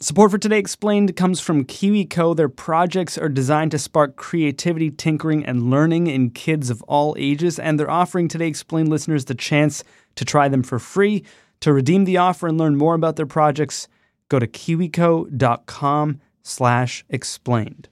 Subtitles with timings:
[0.00, 2.36] Support for Today Explained comes from KiwiCo.
[2.36, 7.58] Their projects are designed to spark creativity, tinkering, and learning in kids of all ages,
[7.58, 9.82] and they're offering Today Explained listeners the chance
[10.14, 11.24] to try them for free.
[11.62, 13.88] To redeem the offer and learn more about their projects,
[14.28, 17.88] go to kiwico.com slash explained.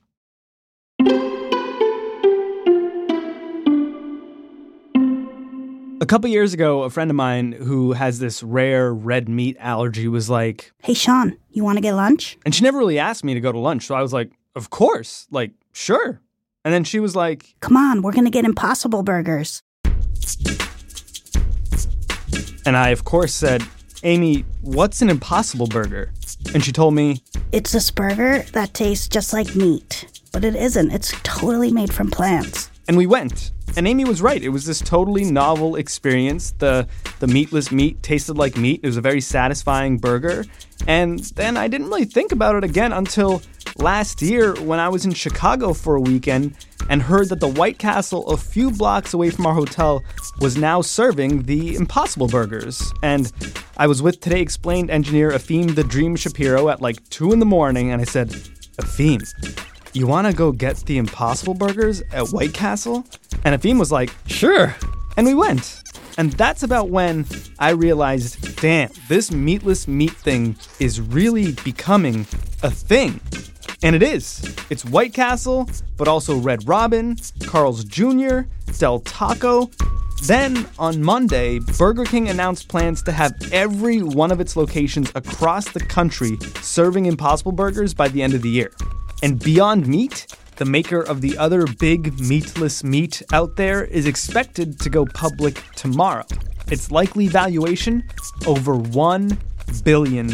[5.99, 10.09] A couple years ago, a friend of mine who has this rare red meat allergy
[10.09, 12.37] was like, Hey, Sean, you want to get lunch?
[12.45, 13.87] and she never really asked me to go to lunch.
[13.87, 16.21] So I was like, Of course, like, sure.
[16.65, 19.63] And then she was like, Come on, we're going to get Impossible Burgers.
[22.67, 23.63] and I, of course, said,
[24.03, 26.13] Amy, what's an impossible burger?
[26.53, 27.23] And she told me,
[27.53, 30.91] It's this burger that tastes just like meat, but it isn't.
[30.91, 32.71] It's totally made from plants.
[32.87, 33.53] and we went.
[33.77, 34.43] And Amy was right.
[34.43, 36.53] It was this totally novel experience.
[36.53, 36.87] The
[37.19, 38.81] the meatless meat tasted like meat.
[38.83, 40.45] It was a very satisfying burger.
[40.87, 43.43] And then I didn't really think about it again until
[43.79, 46.57] last year when I was in Chicago for a weekend
[46.89, 50.05] and heard that the White Castle a few blocks away from our hotel
[50.41, 52.93] was now serving the Impossible Burgers.
[53.03, 53.33] And
[53.77, 57.47] I was with Today Explained engineer Efim the Dream Shapiro at like 2 in the
[57.47, 58.31] morning and I said,
[58.79, 59.23] Efim,
[59.97, 63.07] you want to go get the Impossible Burgers at White Castle?
[63.45, 64.77] And Efim was like, sure.
[65.17, 65.83] And we went.
[66.19, 67.25] And that's about when
[67.59, 72.27] I realized, damn, this meatless meat thing is really becoming
[72.63, 73.21] a thing.
[73.83, 74.55] And it is.
[74.69, 78.41] It's White Castle, but also Red Robin, Carl's Jr.,
[78.79, 79.71] Del Taco.
[80.25, 85.71] Then on Monday, Burger King announced plans to have every one of its locations across
[85.71, 88.73] the country serving Impossible Burgers by the end of the year.
[89.23, 90.27] And Beyond Meat,
[90.57, 95.63] the maker of the other big meatless meat out there, is expected to go public
[95.75, 96.27] tomorrow.
[96.71, 98.03] Its likely valuation
[98.47, 99.39] over $1
[99.85, 100.29] billion.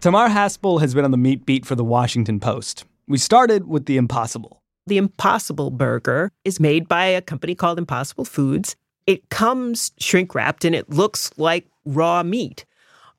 [0.00, 2.84] Tamar Haspel has been on the meat beat for the Washington Post.
[3.08, 4.62] We started with the impossible.
[4.86, 8.74] The Impossible Burger is made by a company called Impossible Foods.
[9.06, 12.64] It comes shrink wrapped and it looks like raw meat.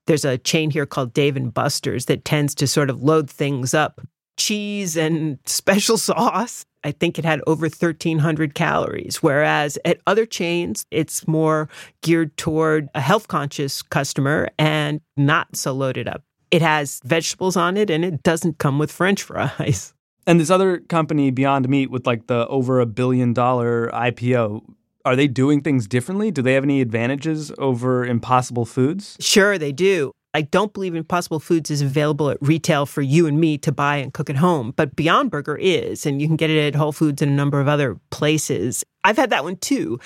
[0.07, 3.73] There's a chain here called Dave and Buster's that tends to sort of load things
[3.73, 4.01] up
[4.37, 6.65] cheese and special sauce.
[6.83, 11.69] I think it had over 1,300 calories, whereas at other chains, it's more
[12.01, 16.23] geared toward a health conscious customer and not so loaded up.
[16.51, 19.93] It has vegetables on it and it doesn't come with french fries.
[20.27, 24.61] And this other company, Beyond Meat, with like the over a billion dollar IPO,
[25.05, 26.31] are they doing things differently?
[26.31, 29.17] Do they have any advantages over Impossible Foods?
[29.19, 30.11] Sure, they do.
[30.35, 33.97] I don't believe Impossible Foods is available at retail for you and me to buy
[33.97, 36.91] and cook at home, but Beyond Burger is, and you can get it at Whole
[36.91, 38.83] Foods and a number of other places.
[39.03, 39.99] I've had that one too.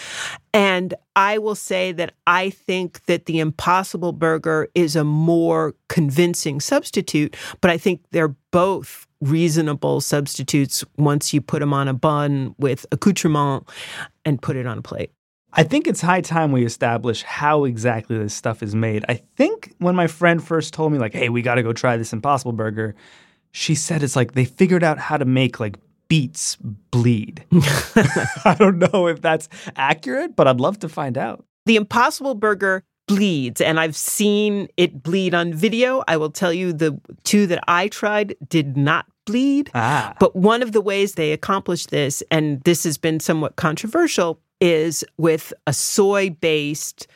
[0.54, 6.60] And I will say that I think that the Impossible Burger is a more convincing
[6.60, 12.54] substitute, but I think they're both reasonable substitutes once you put them on a bun
[12.58, 13.68] with accoutrement
[14.28, 15.12] and put it on a plate.
[15.54, 19.06] I think it's high time we establish how exactly this stuff is made.
[19.08, 21.96] I think when my friend first told me, like, hey, we got to go try
[21.96, 22.94] this Impossible Burger,
[23.54, 25.78] she said it's like they figured out how to make like
[26.10, 26.58] beets
[26.92, 27.46] bleed.
[28.44, 31.46] I don't know if that's accurate, but I'd love to find out.
[31.66, 36.04] The Impossible Burger bleeds, and I've seen it bleed on video.
[36.08, 39.72] I will tell you the two that I tried did not bleed.
[39.74, 40.16] Ah.
[40.20, 45.04] But one of the ways they accomplished this, and this has been somewhat controversial, is
[45.18, 47.08] with a soy based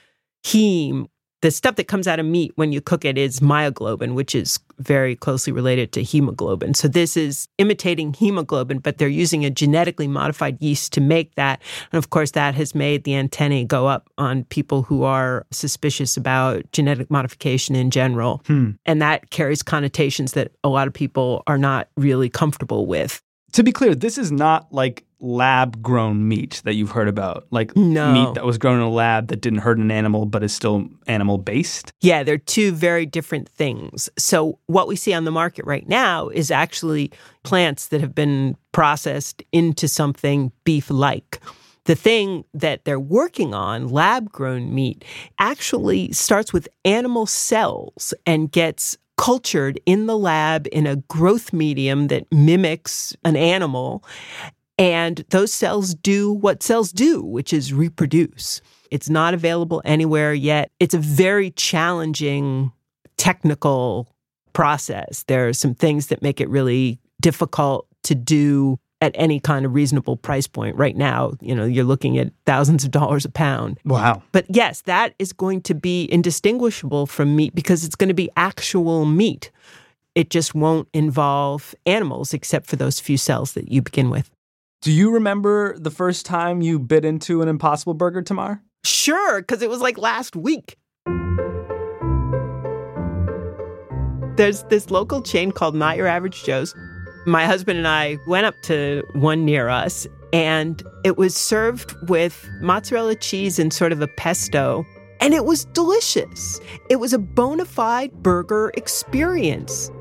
[0.44, 1.08] heme.
[1.42, 4.60] The stuff that comes out of meat when you cook it is myoglobin, which is
[4.78, 6.76] very closely related to hemoglobin.
[6.76, 11.62] So this is imitating hemoglobin, but they're using a genetically modified yeast to make that.
[11.92, 16.16] And of course, that has made the antennae go up on people who are suspicious
[16.16, 18.42] about genetic modification in general.
[18.46, 18.72] Hmm.
[18.86, 23.22] And that carries connotations that a lot of people are not really comfortable with.
[23.54, 27.76] To be clear, this is not like lab grown meat that you've heard about, like
[27.76, 28.12] No.
[28.12, 30.88] meat that was grown in a lab that didn't hurt an animal but is still
[31.08, 31.94] animal based.
[32.02, 34.10] Yeah, they're two very different things.
[34.18, 37.12] So, what we see on the market right now is actually
[37.44, 41.40] plants that have been processed into something beef like.
[41.86, 45.04] The thing that they're working on, lab grown meat,
[45.40, 52.08] actually starts with animal cells and gets cultured in the lab in a growth medium
[52.08, 54.04] that mimics an animal.
[54.82, 58.62] And those cells do what cells do, which is reproduce.
[58.90, 60.72] It's not available anywhere yet.
[60.80, 62.72] It's a very challenging
[63.16, 64.12] technical
[64.54, 65.24] process.
[65.28, 69.76] There are some things that make it really difficult to do at any kind of
[69.76, 70.76] reasonable price point.
[70.76, 73.80] Right now, you know, you're looking at thousands of dollars a pound.
[73.86, 74.24] Wow.
[74.32, 78.32] But yes, that is going to be indistinguishable from meat because it's going to be
[78.36, 79.52] actual meat.
[80.16, 84.32] It just won't involve animals except for those few cells that you begin with.
[84.82, 88.64] Do you remember the first time you bit into an Impossible Burger, Tamar?
[88.84, 90.76] Sure, because it was like last week.
[94.38, 96.74] There's this local chain called Not Your Average Joe's.
[97.28, 102.50] My husband and I went up to one near us, and it was served with
[102.60, 104.84] mozzarella cheese and sort of a pesto.
[105.20, 106.60] And it was delicious.
[106.90, 109.92] It was a bona fide burger experience.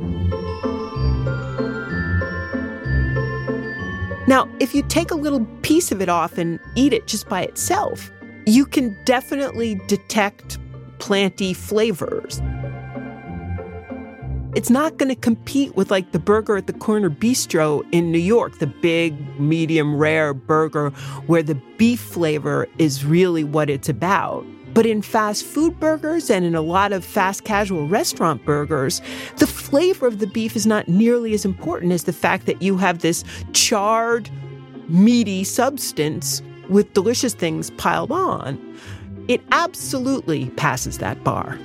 [4.31, 7.43] Now, if you take a little piece of it off and eat it just by
[7.43, 8.13] itself,
[8.47, 10.57] you can definitely detect
[11.01, 12.41] planty flavors.
[14.55, 18.21] It's not going to compete with like the burger at the corner bistro in New
[18.21, 20.91] York, the big, medium rare burger
[21.27, 24.47] where the beef flavor is really what it's about.
[24.81, 29.03] But in fast food burgers and in a lot of fast casual restaurant burgers,
[29.37, 32.79] the flavor of the beef is not nearly as important as the fact that you
[32.79, 33.23] have this
[33.53, 34.31] charred,
[34.89, 36.41] meaty substance
[36.71, 38.59] with delicious things piled on.
[39.29, 41.59] It absolutely passes that bar.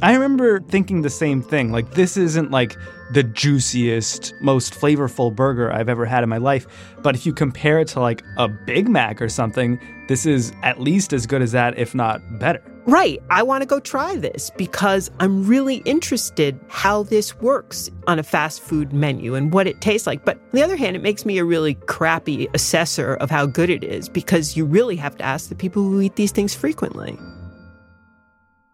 [0.00, 1.72] I remember thinking the same thing.
[1.72, 2.76] Like, this isn't like
[3.12, 6.66] the juiciest, most flavorful burger I've ever had in my life.
[7.02, 10.80] But if you compare it to like a Big Mac or something, this is at
[10.80, 12.62] least as good as that, if not better.
[12.86, 13.22] Right.
[13.28, 18.22] I want to go try this because I'm really interested how this works on a
[18.22, 20.24] fast food menu and what it tastes like.
[20.24, 23.68] But on the other hand, it makes me a really crappy assessor of how good
[23.68, 27.18] it is because you really have to ask the people who eat these things frequently.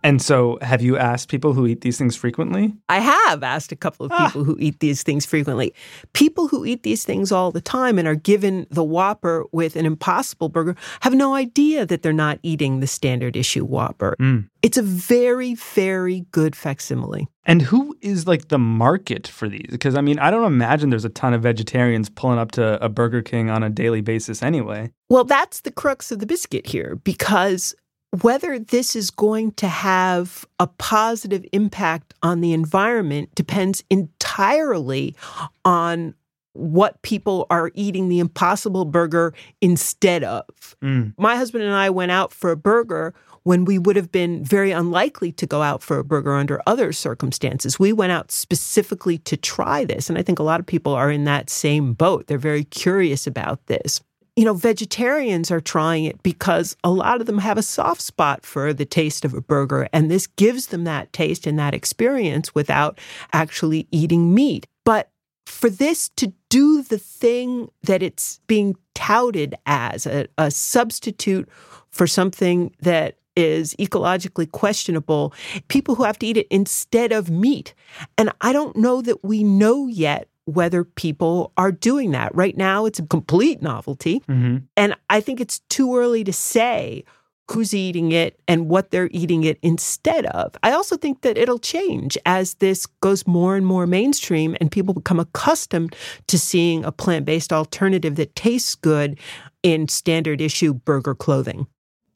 [0.04, 2.74] And so, have you asked people who eat these things frequently?
[2.90, 4.26] I have asked a couple of Ah.
[4.26, 5.72] people who eat these things frequently.
[6.12, 9.86] People who eat these things all the time and are given the Whopper with an
[9.86, 14.14] Impossible Burger have no idea that they're not eating the standard issue Whopper.
[14.20, 14.48] Mm.
[14.60, 17.26] It's a very, very good facsimile.
[17.46, 19.68] And who is like the market for these?
[19.70, 22.88] Because I mean, I don't imagine there's a ton of vegetarians pulling up to a
[22.90, 24.90] Burger King on a daily basis anyway.
[25.08, 27.74] Well, that's the crux of the biscuit here because
[28.22, 35.16] whether this is going to have a positive impact on the environment depends entirely
[35.64, 36.14] on
[36.52, 40.46] what people are eating the impossible burger instead of.
[40.82, 41.12] Mm.
[41.18, 43.12] My husband and I went out for a burger
[43.42, 46.92] when we would have been very unlikely to go out for a burger under other
[46.92, 47.78] circumstances.
[47.78, 50.08] We went out specifically to try this.
[50.08, 52.26] And I think a lot of people are in that same boat.
[52.28, 54.00] They're very curious about this.
[54.36, 58.44] You know, vegetarians are trying it because a lot of them have a soft spot
[58.44, 62.54] for the taste of a burger, and this gives them that taste and that experience
[62.54, 62.98] without
[63.32, 64.66] actually eating meat.
[64.84, 65.10] But
[65.46, 71.48] for this to do the thing that it's being touted as a, a substitute
[71.90, 75.32] for something that is ecologically questionable,
[75.68, 77.74] people who have to eat it instead of meat.
[78.16, 82.34] And I don't know that we know yet whether people are doing that.
[82.34, 84.22] Right now, it's a complete novelty.
[84.26, 87.04] hmm And I think it's too early to say
[87.50, 90.54] who's eating it and what they're eating it instead of.
[90.62, 94.94] I also think that it'll change as this goes more and more mainstream and people
[94.94, 95.94] become accustomed
[96.28, 99.18] to seeing a plant based alternative that tastes good
[99.62, 101.66] in standard issue burger clothing.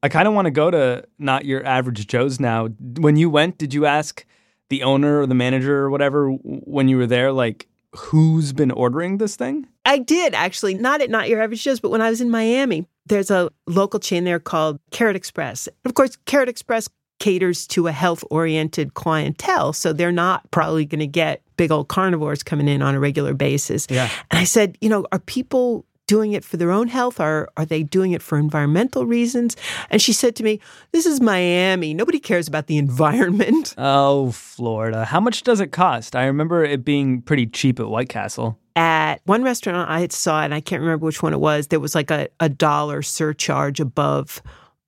[0.03, 2.69] I kind of want to go to not your average Joe's now.
[2.99, 4.25] When you went, did you ask
[4.71, 9.19] the owner or the manager or whatever when you were there, like, who's been ordering
[9.19, 9.67] this thing?
[9.85, 12.87] I did actually, not at Not Your Average Joe's, but when I was in Miami,
[13.07, 15.69] there's a local chain there called Carrot Express.
[15.85, 19.73] Of course, Carrot Express caters to a health oriented clientele.
[19.73, 23.35] So they're not probably going to get big old carnivores coming in on a regular
[23.35, 23.87] basis.
[23.91, 24.09] Yeah.
[24.31, 27.65] And I said, you know, are people doing it for their own health or are
[27.65, 29.57] they doing it for environmental reasons?
[29.91, 30.59] And she said to me,
[30.91, 31.95] This is Miami.
[31.95, 33.75] Nobody cares about the environment.
[33.79, 35.05] Oh, Florida.
[35.05, 36.17] How much does it cost?
[36.17, 38.59] I remember it being pretty cheap at White Castle.
[38.75, 41.95] at one restaurant I saw, and I can't remember which one it was, there was
[41.95, 44.43] like a, a dollar surcharge above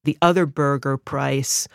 [0.05, 1.69] the other burger price.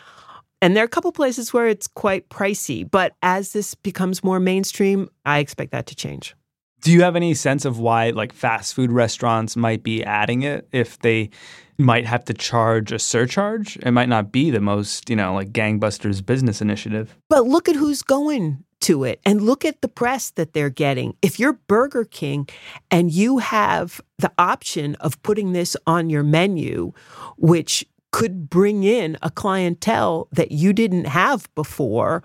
[0.62, 4.40] And there are a couple places where it's quite pricey, but as this becomes more
[4.40, 6.34] mainstream, I expect that to change.
[6.82, 10.68] Do you have any sense of why like fast food restaurants might be adding it
[10.72, 11.30] if they
[11.78, 13.76] might have to charge a surcharge?
[13.78, 17.16] It might not be the most, you know, like gangbusters business initiative.
[17.28, 21.16] But look at who's going to it and look at the press that they're getting.
[21.22, 22.48] If you're Burger King
[22.90, 26.92] and you have the option of putting this on your menu,
[27.36, 32.22] which could bring in a clientele that you didn't have before,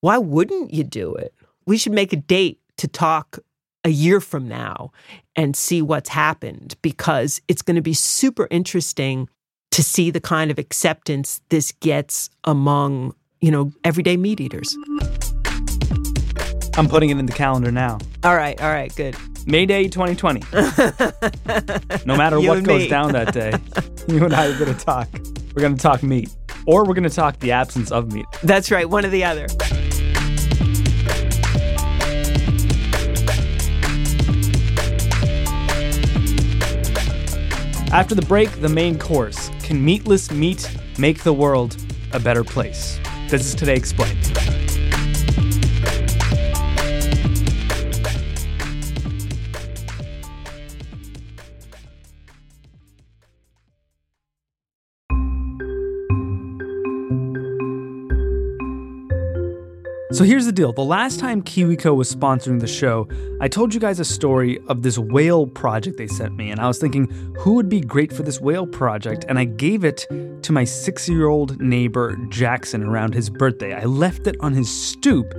[0.00, 1.34] why wouldn't you do it?
[1.66, 3.38] We should make a date to talk
[3.86, 4.90] a year from now
[5.36, 9.28] and see what's happened because it's going to be super interesting
[9.70, 14.76] to see the kind of acceptance this gets among, you know, everyday meat eaters.
[16.76, 17.98] I'm putting it in the calendar now.
[18.24, 19.16] All right, all right, good.
[19.46, 20.40] May Day 2020.
[22.04, 22.88] no matter what goes me.
[22.88, 23.52] down that day,
[24.12, 25.08] you and I are going to talk.
[25.54, 26.34] We're going to talk meat.
[26.66, 28.26] Or we're going to talk the absence of meat.
[28.42, 29.46] That's right, one or the other.
[37.96, 41.78] After the break, the main course Can meatless meat make the world
[42.12, 43.00] a better place?
[43.30, 44.25] This is Today Explained.
[60.16, 60.72] So here's the deal.
[60.72, 63.06] The last time KiwiCo was sponsoring the show,
[63.38, 66.66] I told you guys a story of this whale project they sent me, and I
[66.66, 67.08] was thinking
[67.38, 70.06] who would be great for this whale project, and I gave it
[70.40, 73.74] to my six year old neighbor Jackson around his birthday.
[73.74, 75.34] I left it on his stoop,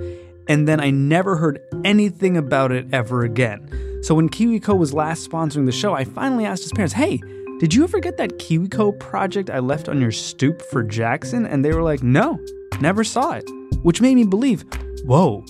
[0.46, 3.68] and then I never heard anything about it ever again.
[4.04, 7.20] So when KiwiCo was last sponsoring the show, I finally asked his parents, hey,
[7.58, 11.46] did you ever get that KiwiCo project I left on your stoop for Jackson?
[11.46, 12.38] And they were like, no,
[12.80, 13.50] never saw it
[13.82, 14.64] which made me believe,
[15.04, 15.44] whoa,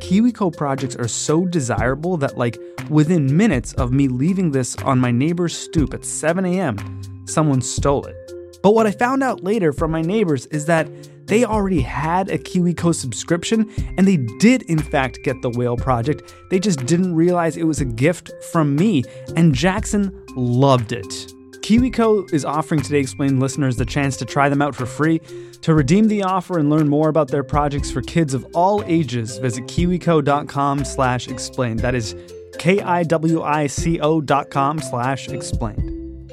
[0.00, 2.58] KiwiCo projects are so desirable that, like,
[2.90, 8.04] within minutes of me leaving this on my neighbor's stoop at 7 a.m., someone stole
[8.04, 8.16] it.
[8.62, 10.88] But what I found out later from my neighbors is that
[11.26, 16.34] they already had a KiwiCo subscription and they did, in fact, get the whale project.
[16.50, 19.04] They just didn't realize it was a gift from me,
[19.36, 21.33] and Jackson loved it.
[21.64, 25.18] KiwiCo is offering Today Explained listeners the chance to try them out for free.
[25.62, 29.38] To redeem the offer and learn more about their projects for kids of all ages,
[29.38, 31.80] visit kiwico.com slash explained.
[31.80, 32.14] That is
[32.58, 36.30] K-I-W-I-C-O dot com slash explained.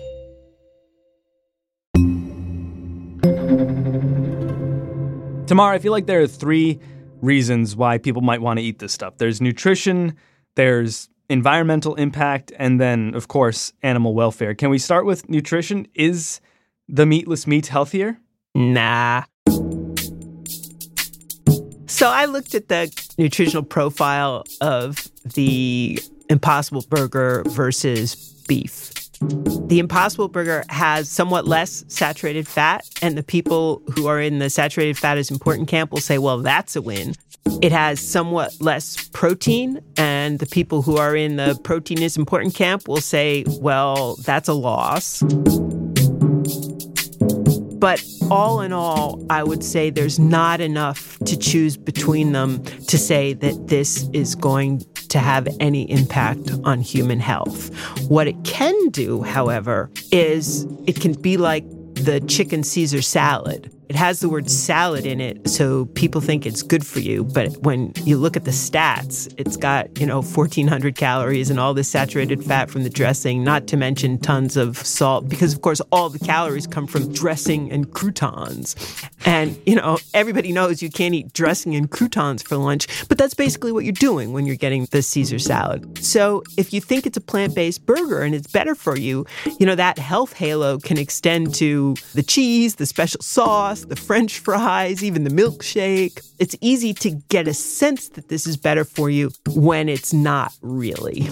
[5.47, 6.77] Tamar, I feel like there are three
[7.21, 9.17] reasons why people might want to eat this stuff.
[9.17, 10.17] There's nutrition,
[10.57, 14.53] there's environmental impact, and then, of course, animal welfare.
[14.53, 15.88] Can we start with nutrition?
[15.95, 16.41] Is
[16.89, 18.17] the meatless meat healthier?
[18.53, 19.23] Nah.
[21.88, 28.15] So I looked at the nutritional profile of the Impossible Burger versus
[28.47, 28.91] beef.
[29.21, 34.50] The Impossible Burger has somewhat less saturated fat, and the people who are in the
[34.50, 37.13] saturated fat is important camp will say, well, that's a win.
[37.62, 42.55] It has somewhat less protein, and the people who are in the protein is important
[42.55, 45.24] camp will say, well, that's a loss.
[47.81, 52.98] But all in all, I would say there's not enough to choose between them to
[52.98, 57.75] say that this is going to have any impact on human health.
[58.07, 63.71] What it can do, however, is it can be like the chicken Caesar salad.
[63.91, 67.25] It has the word salad in it, so people think it's good for you.
[67.25, 71.74] But when you look at the stats, it's got, you know, 1,400 calories and all
[71.74, 75.81] this saturated fat from the dressing, not to mention tons of salt, because, of course,
[75.91, 78.77] all the calories come from dressing and croutons.
[79.25, 83.33] And, you know, everybody knows you can't eat dressing and croutons for lunch, but that's
[83.33, 86.01] basically what you're doing when you're getting the Caesar salad.
[86.01, 89.25] So if you think it's a plant based burger and it's better for you,
[89.60, 94.39] you know, that health halo can extend to the cheese, the special sauce, the french
[94.39, 96.19] fries, even the milkshake.
[96.39, 100.53] It's easy to get a sense that this is better for you when it's not
[100.61, 101.29] really.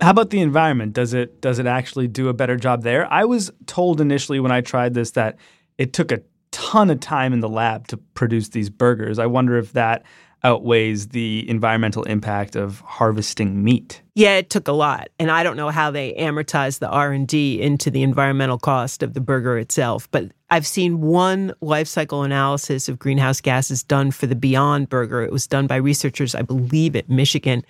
[0.00, 0.94] How about the environment?
[0.94, 3.10] Does it does it actually do a better job there?
[3.12, 5.36] I was told initially when I tried this that
[5.76, 9.18] it took a ton of time in the lab to produce these burgers.
[9.18, 10.04] I wonder if that
[10.42, 14.02] outweighs the environmental impact of harvesting meat.
[14.14, 17.26] Yeah, it took a lot, and I don't know how they amortize the R and
[17.26, 20.10] D into the environmental cost of the burger itself.
[20.10, 25.22] But I've seen one life cycle analysis of greenhouse gases done for the Beyond Burger.
[25.22, 27.64] It was done by researchers, I believe, at Michigan.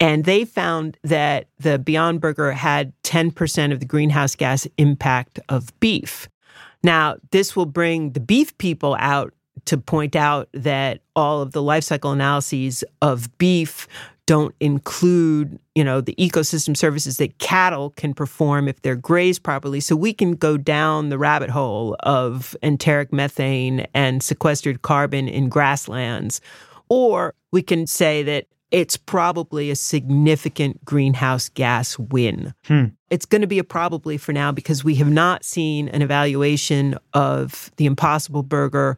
[0.00, 5.78] And they found that the Beyond Burger had 10% of the greenhouse gas impact of
[5.80, 6.28] beef.
[6.82, 9.32] Now, this will bring the beef people out
[9.64, 13.86] to point out that all of the life cycle analyses of beef
[14.26, 19.80] don't include, you know, the ecosystem services that cattle can perform if they're grazed properly.
[19.80, 25.48] So we can go down the rabbit hole of enteric methane and sequestered carbon in
[25.48, 26.40] grasslands.
[26.88, 32.54] Or we can say that it's probably a significant greenhouse gas win.
[32.64, 32.86] Hmm.
[33.10, 36.96] It's going to be a probably for now because we have not seen an evaluation
[37.12, 38.96] of the Impossible Burger.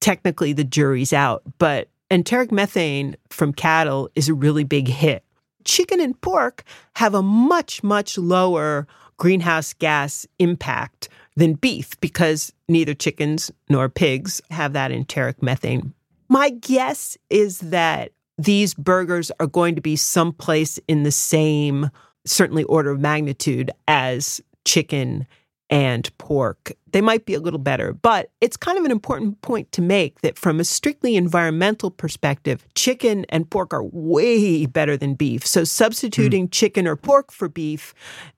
[0.00, 5.24] Technically, the jury's out, but enteric methane from cattle is a really big hit.
[5.64, 6.64] chicken and pork
[6.96, 8.86] have a much, much lower
[9.18, 15.92] greenhouse gas impact than beef because neither chickens nor pigs have that enteric methane.
[16.28, 21.90] My guess is that these burgers are going to be someplace in the same,
[22.24, 25.26] certainly order of magnitude as chicken
[25.70, 26.72] and pork.
[26.90, 30.20] They might be a little better, but it's kind of an important point to make
[30.22, 35.46] that from a strictly environmental perspective, chicken and pork are way better than beef.
[35.46, 36.50] So substituting mm.
[36.50, 37.94] chicken or pork for beef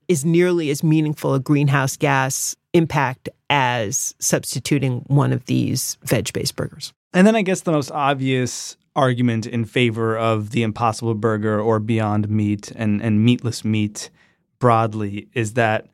[0.08, 6.54] is nearly as meaningful a greenhouse gas impact as substituting one of these veg based
[6.54, 6.92] burgers.
[7.14, 11.78] And then I guess the most obvious argument in favor of the Impossible Burger or
[11.78, 14.10] Beyond Meat and, and meatless meat
[14.58, 15.88] broadly is that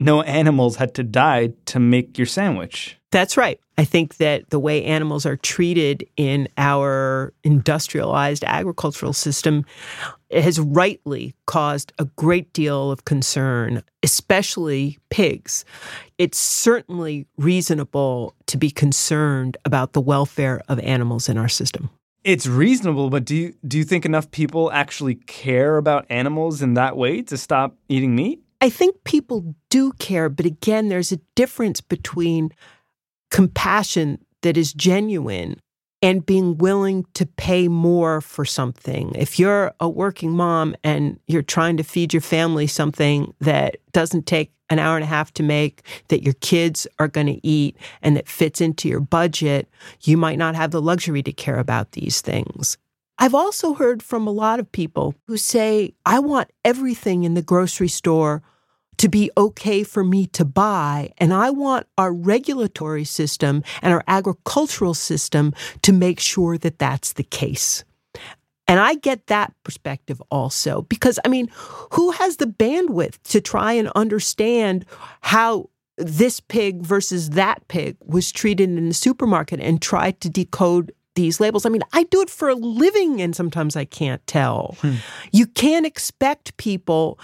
[0.00, 2.96] no animals had to die to make your sandwich.
[3.12, 3.60] That's right.
[3.76, 9.64] I think that the way animals are treated in our industrialized agricultural system
[10.30, 15.64] has rightly caused a great deal of concern, especially pigs.
[16.18, 21.90] It's certainly reasonable to be concerned about the welfare of animals in our system.
[22.22, 26.74] It's reasonable, but do you do you think enough people actually care about animals in
[26.74, 28.42] that way to stop eating meat?
[28.60, 32.50] I think people do care, but again, there's a difference between
[33.30, 35.60] compassion that is genuine
[36.02, 39.12] and being willing to pay more for something.
[39.14, 44.26] If you're a working mom and you're trying to feed your family something that doesn't
[44.26, 47.76] take an hour and a half to make, that your kids are going to eat,
[48.02, 49.68] and that fits into your budget,
[50.02, 52.78] you might not have the luxury to care about these things.
[53.22, 57.42] I've also heard from a lot of people who say, I want everything in the
[57.42, 58.42] grocery store
[58.96, 61.12] to be okay for me to buy.
[61.18, 67.12] And I want our regulatory system and our agricultural system to make sure that that's
[67.12, 67.84] the case.
[68.66, 71.50] And I get that perspective also because, I mean,
[71.92, 74.86] who has the bandwidth to try and understand
[75.20, 80.92] how this pig versus that pig was treated in the supermarket and try to decode
[81.20, 81.66] these labels.
[81.66, 84.76] I mean, I do it for a living and sometimes I can't tell.
[84.80, 84.94] Hmm.
[85.32, 87.18] You can't expect people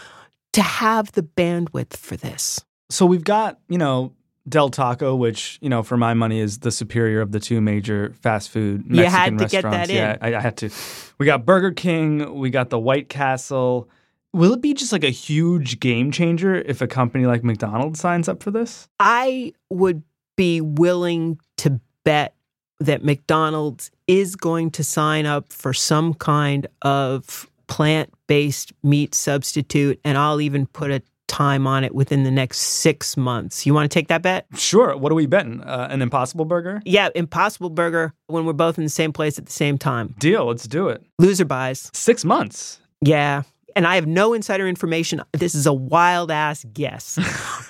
[0.53, 2.65] to have the bandwidth for this.
[2.89, 4.13] So we've got, you know,
[4.49, 8.13] Del Taco, which, you know, for my money is the superior of the two major
[8.21, 9.53] fast food Mexican you had to restaurants.
[9.53, 10.35] Get that yeah, in.
[10.35, 10.71] I, I had to.
[11.19, 13.89] We got Burger King, we got the White Castle.
[14.33, 18.29] Will it be just like a huge game changer if a company like McDonald's signs
[18.29, 18.89] up for this?
[19.01, 20.03] I would
[20.37, 22.36] be willing to bet
[22.81, 30.01] that McDonald's is going to sign up for some kind of plant based meat substitute.
[30.05, 33.67] And I'll even put a time on it within the next six months.
[33.67, 34.47] You want to take that bet?
[34.57, 34.97] Sure.
[34.97, 35.61] What are we betting?
[35.61, 36.81] Uh, an Impossible Burger?
[36.85, 40.15] Yeah, Impossible Burger when we're both in the same place at the same time.
[40.19, 40.47] Deal.
[40.47, 41.03] Let's do it.
[41.19, 41.91] Loser buys.
[41.93, 42.81] Six months.
[43.01, 43.43] Yeah
[43.77, 45.23] and I have no insider information.
[45.33, 47.19] This is a wild ass guess.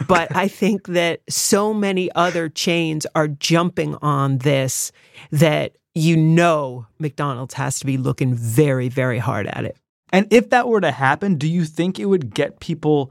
[0.08, 4.92] but I think that so many other chains are jumping on this
[5.32, 9.76] that you know McDonald's has to be looking very, very hard at it.
[10.12, 13.10] And if that were to happen, do you think it would get people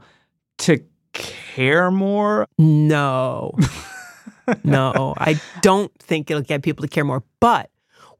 [0.58, 0.82] to
[1.12, 2.46] care more?
[2.56, 3.54] No.
[4.64, 7.22] no, I don't think it'll get people to care more.
[7.40, 7.70] But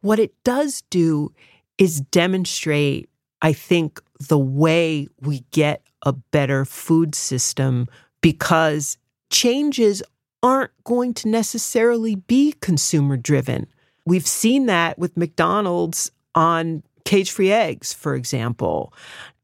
[0.02, 1.32] what it does do
[1.78, 3.08] is demonstrate,
[3.46, 7.86] I think, the way we get a better food system
[8.20, 8.98] because
[9.30, 10.02] changes
[10.42, 13.68] aren't going to necessarily be consumer driven.
[14.04, 18.92] We've seen that with McDonald's on cage free eggs, for example.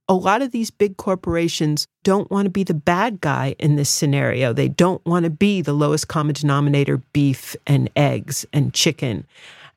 [0.09, 3.88] A lot of these big corporations don't want to be the bad guy in this
[3.88, 4.53] scenario.
[4.53, 9.29] They don't want to be the lowest common denominator beef and eggs and chicken.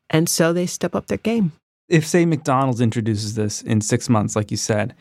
[0.10, 1.52] And so they step up their game
[1.88, 4.96] if say McDonald's introduces this in six months, like you said,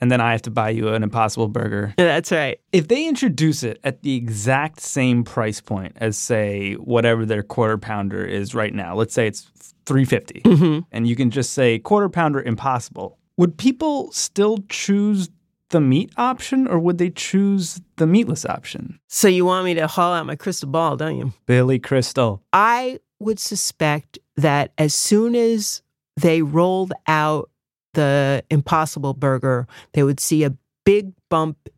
[0.00, 1.94] and then I have to buy you an Impossible Burger.
[1.96, 2.58] Yeah, That's right.
[2.72, 7.78] If they introduce it at the exact same price point as say whatever their quarter
[7.78, 9.48] pounder is right now, let's say it's
[9.86, 10.78] 350 mm-hmm.
[10.90, 15.30] and you can just say quarter pounder impossible, would people still choose
[15.68, 18.98] the meat option or would they choose the meatless option?
[19.08, 21.32] So you want me to haul out my crystal ball, don't you?
[21.46, 22.42] Billy Crystal.
[22.52, 25.80] I would suspect that as soon as
[26.16, 27.50] they rolled out
[27.94, 31.68] the Impossible Burger, they would see a big bump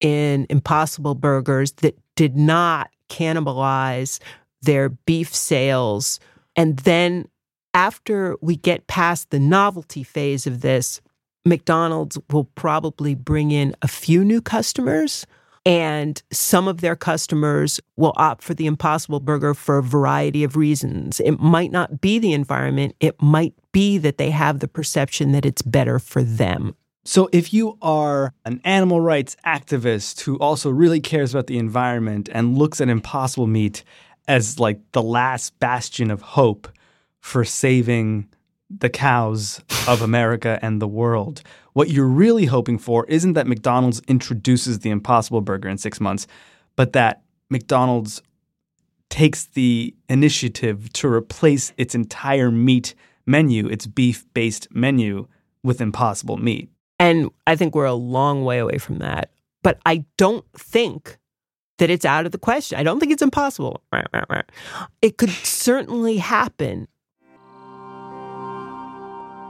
[0.00, 4.20] in Impossible Burgers that did not cannibalize
[4.62, 6.20] their beef sales.
[6.56, 7.28] And then
[7.74, 11.00] after we get past the novelty phase of this,
[11.44, 15.26] McDonald's will probably bring in a few new customers
[15.66, 20.56] and some of their customers will opt for the Impossible Burger for a variety of
[20.56, 21.20] reasons.
[21.20, 25.46] It might not be the environment, it might be that they have the perception that
[25.46, 26.76] it's better for them.
[27.06, 32.30] So, if you are an animal rights activist who also really cares about the environment
[32.32, 33.84] and looks at impossible meat
[34.26, 36.66] as like the last bastion of hope
[37.20, 38.28] for saving
[38.70, 41.42] the cows of America and the world,
[41.74, 46.26] what you're really hoping for isn't that McDonald's introduces the impossible burger in six months,
[46.76, 48.22] but that McDonald's
[49.10, 52.94] takes the initiative to replace its entire meat
[53.26, 55.26] menu, its beef based menu,
[55.62, 56.68] with impossible meat.
[56.98, 59.30] And I think we're a long way away from that.
[59.62, 61.18] But I don't think
[61.78, 62.78] that it's out of the question.
[62.78, 63.82] I don't think it's impossible.
[65.02, 66.86] It could certainly happen.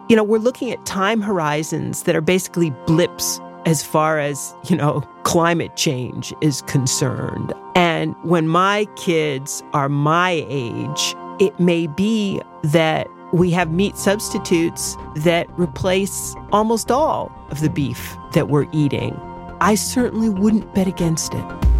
[0.06, 4.76] You know, we're looking at time horizons that are basically blips as far as, you
[4.76, 7.54] know, climate change is concerned.
[7.74, 14.94] And when my kids are my age, it may be that we have meat substitutes
[15.16, 19.18] that replace almost all of the beef that we're eating.
[19.62, 21.73] I certainly wouldn't bet against it.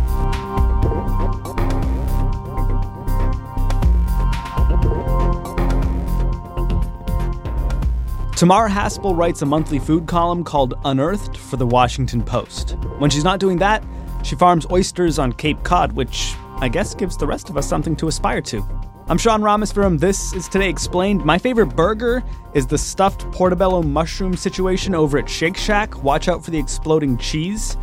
[8.37, 12.73] Tamar Haspel writes a monthly food column called Unearthed for the Washington Post.
[12.99, 13.85] When she's not doing that,
[14.25, 17.95] she farms oysters on Cape Cod, which I guess gives the rest of us something
[17.95, 18.67] to aspire to.
[19.07, 20.01] I'm Sean Rameswaram.
[20.01, 21.25] This is Today Explained.
[21.25, 26.03] My favorite burger is the stuffed portobello mushroom situation over at Shake Shack.
[26.03, 27.77] Watch out for the exploding cheese.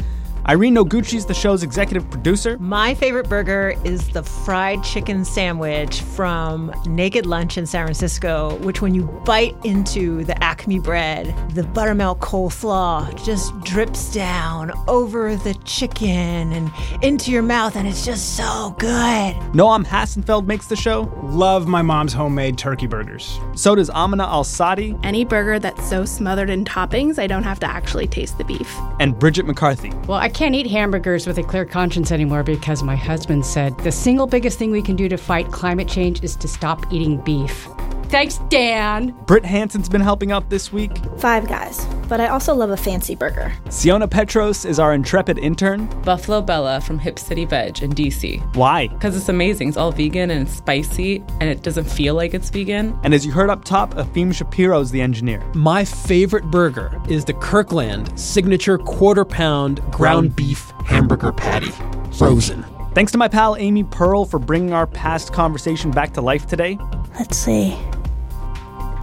[0.47, 2.57] Irene Noguchi is the show's executive producer.
[2.57, 8.81] My favorite burger is the fried chicken sandwich from Naked Lunch in San Francisco, which
[8.81, 15.53] when you bite into the Acme bread, the buttermilk coleslaw just drips down over the
[15.63, 16.71] chicken and
[17.03, 19.35] into your mouth, and it's just so good.
[19.53, 21.01] Noam Hassenfeld makes the show.
[21.21, 23.39] Love my mom's homemade turkey burgers.
[23.53, 24.97] So does Amina Al Sadi.
[25.03, 28.75] Any burger that's so smothered in toppings, I don't have to actually taste the beef.
[28.99, 29.91] And Bridget McCarthy.
[30.07, 33.91] Well, I can't eat hamburgers with a clear conscience anymore because my husband said the
[33.91, 37.67] single biggest thing we can do to fight climate change is to stop eating beef.
[38.11, 39.15] Thanks, Dan.
[39.25, 40.91] Britt Hansen's been helping out this week.
[41.17, 43.53] Five guys, but I also love a fancy burger.
[43.69, 45.85] Siona Petros is our intrepid intern.
[46.01, 48.41] Buffalo Bella from Hip City Veg in DC.
[48.57, 48.87] Why?
[48.89, 49.69] Because it's amazing.
[49.69, 52.99] It's all vegan and it's spicy and it doesn't feel like it's vegan.
[53.05, 55.41] And as you heard up top, Efim Shapiro is the engineer.
[55.55, 61.71] My favorite burger is the Kirkland signature quarter pound ground beef hamburger patty,
[62.17, 62.65] frozen.
[62.93, 66.77] Thanks to my pal Amy Pearl for bringing our past conversation back to life today.
[67.17, 67.77] Let's see.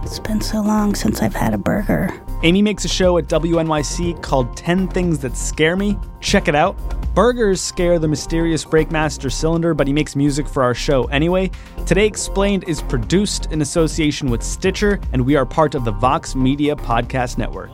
[0.03, 2.09] It's been so long since I've had a burger.
[2.43, 5.97] Amy makes a show at WNYC called 10 Things That Scare Me.
[6.21, 6.77] Check it out.
[7.13, 11.51] Burgers scare the mysterious Breakmaster Cylinder, but he makes music for our show anyway.
[11.85, 16.33] Today Explained is produced in association with Stitcher, and we are part of the Vox
[16.33, 17.71] Media Podcast Network.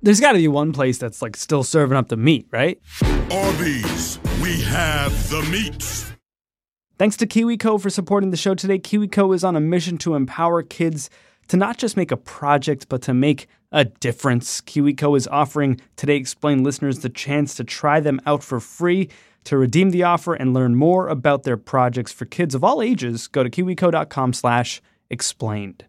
[0.00, 2.80] There's got to be one place that's like still serving up the meat, right?
[3.30, 6.15] Arby's, we have the meat.
[6.98, 8.78] Thanks to KiwiCo for supporting the show today.
[8.78, 11.10] KiwiCo is on a mission to empower kids
[11.48, 14.62] to not just make a project, but to make a difference.
[14.62, 19.10] KiwiCo is offering Today Explained listeners the chance to try them out for free.
[19.44, 23.28] To redeem the offer and learn more about their projects for kids of all ages,
[23.28, 24.80] go to kiwico.com slash
[25.10, 25.84] explained.